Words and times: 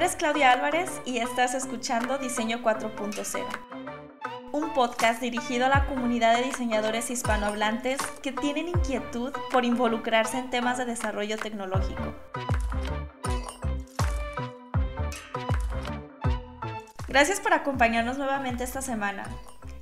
es 0.00 0.16
Claudia 0.16 0.52
Álvarez 0.52 0.90
y 1.04 1.18
estás 1.18 1.54
escuchando 1.54 2.18
Diseño 2.18 2.60
4.0, 2.62 3.44
un 4.50 4.72
podcast 4.72 5.20
dirigido 5.20 5.66
a 5.66 5.68
la 5.68 5.86
comunidad 5.86 6.34
de 6.34 6.44
diseñadores 6.44 7.10
hispanohablantes 7.10 8.00
que 8.20 8.32
tienen 8.32 8.68
inquietud 8.68 9.32
por 9.52 9.64
involucrarse 9.64 10.38
en 10.38 10.50
temas 10.50 10.78
de 10.78 10.86
desarrollo 10.86 11.36
tecnológico. 11.36 12.14
Gracias 17.06 17.38
por 17.38 17.52
acompañarnos 17.52 18.18
nuevamente 18.18 18.64
esta 18.64 18.82
semana. 18.82 19.24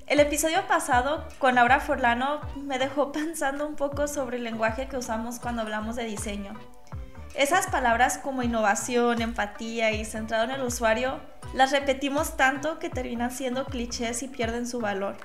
El 0.07 0.21
episodio 0.21 0.67
pasado 0.67 1.25
con 1.39 1.55
Laura 1.55 1.81
Forlano 1.81 2.41
me 2.57 2.79
dejó 2.79 3.13
pensando 3.13 3.67
un 3.67 3.77
poco 3.77 4.07
sobre 4.07 4.37
el 4.37 4.45
lenguaje 4.45 4.89
que 4.89 4.99
usamos 4.99 5.39
cuando 5.39 5.63
hablamos 5.63 5.97
de 5.97 6.05
diseño. 6.05 6.55
Esas 7.41 7.69
palabras 7.69 8.19
como 8.19 8.43
innovación, 8.43 9.23
empatía 9.23 9.93
y 9.93 10.05
centrado 10.05 10.45
en 10.45 10.51
el 10.51 10.63
usuario 10.63 11.21
las 11.55 11.73
repetimos 11.73 12.37
tanto 12.37 12.79
que 12.79 12.91
terminan 12.91 13.31
siendo 13.31 13.65
clichés 13.65 14.23
y 14.23 14.29
pierden 14.29 14.69
su 14.69 14.79
valor. 14.79 15.17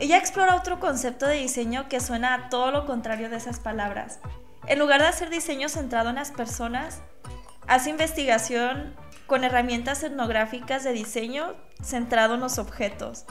Ella 0.00 0.18
explora 0.18 0.56
otro 0.56 0.80
concepto 0.80 1.28
de 1.28 1.36
diseño 1.36 1.88
que 1.88 2.00
suena 2.00 2.34
a 2.34 2.48
todo 2.48 2.72
lo 2.72 2.86
contrario 2.86 3.30
de 3.30 3.36
esas 3.36 3.60
palabras. 3.60 4.18
En 4.66 4.80
lugar 4.80 5.00
de 5.00 5.06
hacer 5.06 5.30
diseño 5.30 5.68
centrado 5.68 6.08
en 6.08 6.16
las 6.16 6.32
personas, 6.32 7.02
hace 7.68 7.90
investigación 7.90 8.96
con 9.28 9.44
herramientas 9.44 10.02
etnográficas 10.02 10.82
de 10.82 10.90
diseño 10.90 11.54
centrado 11.80 12.34
en 12.34 12.40
los 12.40 12.58
objetos. 12.58 13.26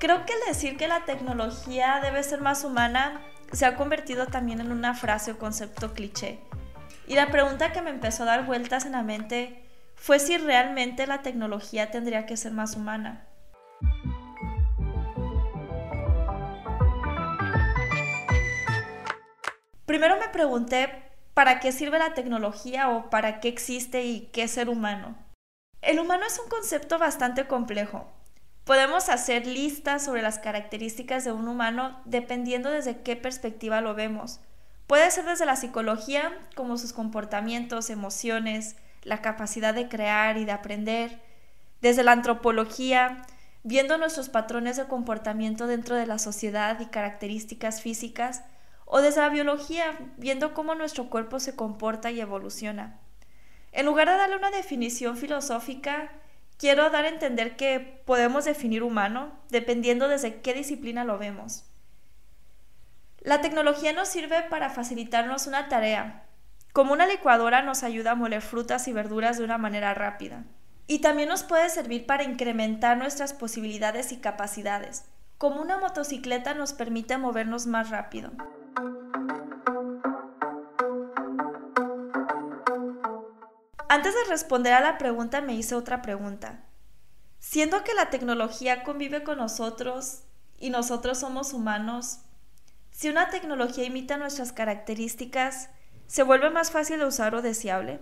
Creo 0.00 0.24
que 0.24 0.32
el 0.32 0.40
decir 0.48 0.78
que 0.78 0.88
la 0.88 1.04
tecnología 1.04 2.00
debe 2.02 2.22
ser 2.22 2.40
más 2.40 2.64
humana 2.64 3.20
se 3.52 3.66
ha 3.66 3.76
convertido 3.76 4.28
también 4.28 4.62
en 4.62 4.72
una 4.72 4.94
frase 4.94 5.32
o 5.32 5.38
concepto 5.38 5.92
cliché. 5.92 6.40
Y 7.06 7.14
la 7.14 7.28
pregunta 7.30 7.72
que 7.72 7.82
me 7.82 7.90
empezó 7.90 8.24
a 8.24 8.26
dar 8.26 8.46
vueltas 8.46 8.84
en 8.84 8.92
la 8.92 9.02
mente 9.02 9.62
fue 9.94 10.18
si 10.18 10.36
realmente 10.38 11.06
la 11.06 11.22
tecnología 11.22 11.90
tendría 11.90 12.26
que 12.26 12.36
ser 12.36 12.52
más 12.52 12.76
humana. 12.76 13.26
Primero 19.86 20.18
me 20.18 20.28
pregunté 20.28 20.90
para 21.32 21.60
qué 21.60 21.70
sirve 21.70 21.98
la 21.98 22.14
tecnología 22.14 22.90
o 22.90 23.08
para 23.08 23.38
qué 23.40 23.48
existe 23.48 24.04
y 24.04 24.26
qué 24.32 24.48
ser 24.48 24.68
humano. 24.68 25.16
El 25.82 26.00
humano 26.00 26.24
es 26.26 26.40
un 26.42 26.48
concepto 26.48 26.98
bastante 26.98 27.46
complejo. 27.46 28.10
Podemos 28.64 29.08
hacer 29.08 29.46
listas 29.46 30.04
sobre 30.04 30.22
las 30.22 30.40
características 30.40 31.24
de 31.24 31.30
un 31.30 31.46
humano 31.46 32.00
dependiendo 32.04 32.70
desde 32.70 33.02
qué 33.02 33.14
perspectiva 33.14 33.80
lo 33.80 33.94
vemos. 33.94 34.40
Puede 34.86 35.10
ser 35.10 35.24
desde 35.24 35.46
la 35.46 35.56
psicología, 35.56 36.32
como 36.54 36.78
sus 36.78 36.92
comportamientos, 36.92 37.90
emociones, 37.90 38.76
la 39.02 39.20
capacidad 39.20 39.74
de 39.74 39.88
crear 39.88 40.36
y 40.36 40.44
de 40.44 40.52
aprender, 40.52 41.20
desde 41.80 42.04
la 42.04 42.12
antropología, 42.12 43.22
viendo 43.62 43.98
nuestros 43.98 44.28
patrones 44.28 44.76
de 44.76 44.86
comportamiento 44.86 45.66
dentro 45.66 45.96
de 45.96 46.06
la 46.06 46.18
sociedad 46.18 46.78
y 46.80 46.86
características 46.86 47.82
físicas, 47.82 48.42
o 48.84 49.00
desde 49.00 49.20
la 49.20 49.28
biología, 49.28 49.98
viendo 50.16 50.54
cómo 50.54 50.74
nuestro 50.74 51.10
cuerpo 51.10 51.40
se 51.40 51.56
comporta 51.56 52.10
y 52.10 52.20
evoluciona. 52.20 53.00
En 53.72 53.86
lugar 53.86 54.08
de 54.08 54.16
darle 54.16 54.36
una 54.36 54.50
definición 54.50 55.16
filosófica, 55.16 56.10
Quiero 56.58 56.88
dar 56.88 57.04
a 57.04 57.10
entender 57.10 57.56
que 57.56 58.00
podemos 58.06 58.46
definir 58.46 58.82
humano 58.82 59.30
dependiendo 59.50 60.08
desde 60.08 60.40
qué 60.40 60.54
disciplina 60.54 61.04
lo 61.04 61.18
vemos. 61.18 61.64
La 63.26 63.40
tecnología 63.40 63.92
nos 63.92 64.06
sirve 64.06 64.44
para 64.44 64.70
facilitarnos 64.70 65.48
una 65.48 65.68
tarea. 65.68 66.22
Como 66.72 66.92
una 66.92 67.08
licuadora 67.08 67.60
nos 67.60 67.82
ayuda 67.82 68.12
a 68.12 68.14
moler 68.14 68.40
frutas 68.40 68.86
y 68.86 68.92
verduras 68.92 69.36
de 69.36 69.42
una 69.42 69.58
manera 69.58 69.94
rápida. 69.94 70.44
Y 70.86 71.00
también 71.00 71.28
nos 71.28 71.42
puede 71.42 71.68
servir 71.68 72.06
para 72.06 72.22
incrementar 72.22 72.96
nuestras 72.96 73.32
posibilidades 73.32 74.12
y 74.12 74.18
capacidades. 74.18 75.06
Como 75.38 75.60
una 75.60 75.76
motocicleta 75.76 76.54
nos 76.54 76.72
permite 76.72 77.18
movernos 77.18 77.66
más 77.66 77.90
rápido. 77.90 78.30
Antes 83.88 84.14
de 84.14 84.30
responder 84.30 84.72
a 84.72 84.80
la 84.80 84.98
pregunta 84.98 85.40
me 85.40 85.54
hice 85.56 85.74
otra 85.74 86.00
pregunta. 86.00 86.60
Siendo 87.40 87.82
que 87.82 87.92
la 87.92 88.08
tecnología 88.08 88.84
convive 88.84 89.24
con 89.24 89.38
nosotros 89.38 90.22
y 90.60 90.70
nosotros 90.70 91.18
somos 91.18 91.54
humanos, 91.54 92.20
si 92.96 93.10
una 93.10 93.28
tecnología 93.28 93.84
imita 93.84 94.16
nuestras 94.16 94.54
características, 94.54 95.68
¿se 96.06 96.22
vuelve 96.22 96.48
más 96.48 96.70
fácil 96.70 96.98
de 96.98 97.04
usar 97.04 97.34
o 97.34 97.42
deseable? 97.42 98.00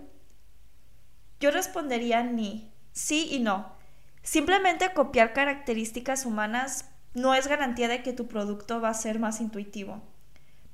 Yo 1.41 1.51
respondería 1.51 2.23
ni, 2.23 2.71
sí 2.93 3.27
y 3.29 3.39
no. 3.39 3.75
Simplemente 4.23 4.93
copiar 4.93 5.33
características 5.33 6.25
humanas 6.25 6.85
no 7.13 7.35
es 7.35 7.47
garantía 7.47 7.89
de 7.89 8.03
que 8.03 8.13
tu 8.13 8.29
producto 8.29 8.79
va 8.79 8.87
a 8.87 8.93
ser 8.93 9.19
más 9.19 9.41
intuitivo. 9.41 10.01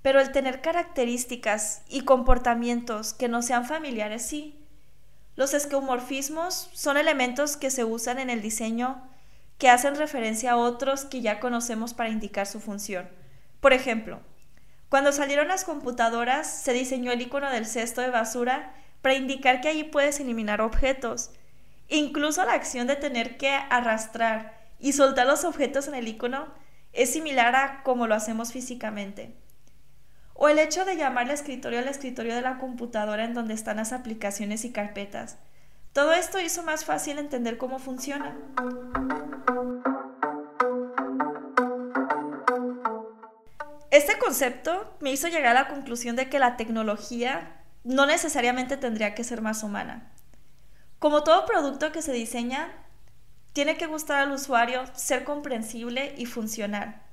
Pero 0.03 0.21
el 0.21 0.31
tener 0.31 0.61
características 0.61 1.81
y 1.89 2.01
comportamientos 2.01 3.15
que 3.15 3.27
no 3.27 3.41
sean 3.41 3.65
familiares 3.65 4.23
sí. 4.23 4.63
Los 5.35 5.55
esquemorfismos 5.55 6.69
son 6.73 6.97
elementos 6.97 7.57
que 7.57 7.71
se 7.71 7.85
usan 7.85 8.19
en 8.19 8.29
el 8.29 8.43
diseño 8.43 9.01
que 9.57 9.69
hacen 9.69 9.95
referencia 9.95 10.51
a 10.51 10.57
otros 10.57 11.05
que 11.05 11.21
ya 11.21 11.39
conocemos 11.39 11.95
para 11.95 12.11
indicar 12.11 12.45
su 12.45 12.59
función. 12.59 13.09
Por 13.61 13.73
ejemplo, 13.73 14.19
cuando 14.89 15.13
salieron 15.13 15.47
las 15.47 15.63
computadoras 15.63 16.51
se 16.51 16.73
diseñó 16.73 17.13
el 17.13 17.21
icono 17.21 17.49
del 17.49 17.65
cesto 17.65 18.01
de 18.01 18.09
basura 18.09 18.73
para 19.01 19.15
indicar 19.15 19.61
que 19.61 19.69
allí 19.69 19.85
puedes 19.85 20.19
eliminar 20.19 20.59
objetos. 20.59 21.31
Incluso 21.87 22.43
la 22.43 22.53
acción 22.53 22.87
de 22.87 22.97
tener 22.97 23.37
que 23.37 23.49
arrastrar 23.49 24.59
y 24.79 24.93
soltar 24.93 25.27
los 25.27 25.45
objetos 25.45 25.87
en 25.87 25.93
el 25.95 26.07
icono 26.07 26.47
es 26.91 27.13
similar 27.13 27.55
a 27.55 27.83
como 27.83 28.07
lo 28.07 28.15
hacemos 28.15 28.51
físicamente. 28.51 29.35
O 30.33 30.49
el 30.49 30.59
hecho 30.59 30.83
de 30.83 30.97
llamar 30.97 31.25
el 31.25 31.31
escritorio 31.31 31.79
al 31.79 31.87
escritorio 31.87 32.33
de 32.35 32.41
la 32.41 32.57
computadora 32.57 33.23
en 33.23 33.33
donde 33.35 33.53
están 33.53 33.77
las 33.77 33.93
aplicaciones 33.93 34.65
y 34.65 34.71
carpetas. 34.71 35.37
Todo 35.93 36.13
esto 36.13 36.39
hizo 36.39 36.63
más 36.63 36.83
fácil 36.83 37.19
entender 37.19 37.57
cómo 37.57 37.77
funciona. 37.77 38.35
Este 43.91 44.17
concepto 44.17 44.95
me 45.01 45.11
hizo 45.11 45.27
llegar 45.27 45.57
a 45.57 45.63
la 45.63 45.67
conclusión 45.67 46.15
de 46.15 46.29
que 46.29 46.39
la 46.39 46.55
tecnología 46.55 47.61
no 47.83 48.05
necesariamente 48.05 48.77
tendría 48.77 49.13
que 49.15 49.25
ser 49.25 49.41
más 49.41 49.63
humana. 49.63 50.13
Como 50.97 51.23
todo 51.23 51.45
producto 51.45 51.91
que 51.91 52.01
se 52.01 52.13
diseña, 52.13 52.71
tiene 53.51 53.75
que 53.75 53.87
gustar 53.87 54.21
al 54.21 54.31
usuario, 54.31 54.83
ser 54.93 55.25
comprensible 55.25 56.15
y 56.17 56.25
funcionar. 56.25 57.03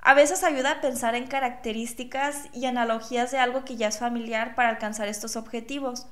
A 0.00 0.14
veces 0.14 0.42
ayuda 0.42 0.72
a 0.72 0.80
pensar 0.80 1.14
en 1.14 1.28
características 1.28 2.46
y 2.52 2.66
analogías 2.66 3.30
de 3.30 3.38
algo 3.38 3.64
que 3.64 3.76
ya 3.76 3.86
es 3.86 3.98
familiar 3.98 4.56
para 4.56 4.70
alcanzar 4.70 5.06
estos 5.06 5.36
objetivos. 5.36 6.08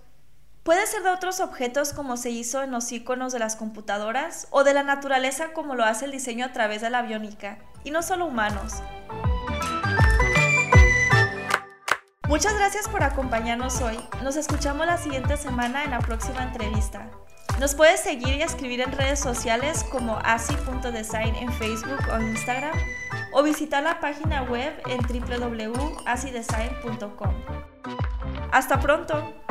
Puede 0.62 0.86
ser 0.86 1.02
de 1.02 1.10
otros 1.10 1.40
objetos 1.40 1.92
como 1.92 2.16
se 2.16 2.30
hizo 2.30 2.62
en 2.62 2.70
los 2.70 2.92
iconos 2.92 3.32
de 3.32 3.40
las 3.40 3.56
computadoras 3.56 4.46
o 4.50 4.62
de 4.62 4.74
la 4.74 4.84
naturaleza 4.84 5.52
como 5.52 5.74
lo 5.74 5.84
hace 5.84 6.04
el 6.04 6.12
diseño 6.12 6.44
a 6.44 6.52
través 6.52 6.80
de 6.82 6.90
la 6.90 7.02
biónica, 7.02 7.58
y 7.82 7.90
no 7.90 8.02
solo 8.02 8.26
humanos. 8.26 8.74
Muchas 12.28 12.54
gracias 12.54 12.88
por 12.88 13.02
acompañarnos 13.04 13.80
hoy. 13.80 13.96
Nos 14.22 14.36
escuchamos 14.36 14.84
la 14.84 14.98
siguiente 14.98 15.36
semana 15.36 15.84
en 15.84 15.92
la 15.92 16.00
próxima 16.00 16.42
entrevista. 16.42 17.08
Nos 17.60 17.76
puedes 17.76 18.00
seguir 18.00 18.34
y 18.34 18.42
escribir 18.42 18.80
en 18.80 18.90
redes 18.90 19.20
sociales 19.20 19.84
como 19.84 20.18
asi.design 20.24 21.36
en 21.36 21.52
Facebook 21.52 22.00
o 22.12 22.20
Instagram 22.20 22.76
o 23.32 23.44
visitar 23.44 23.84
la 23.84 24.00
página 24.00 24.42
web 24.42 24.74
en 24.88 24.98
www.acidesign.com. 24.98 27.34
Hasta 28.50 28.80
pronto. 28.80 29.45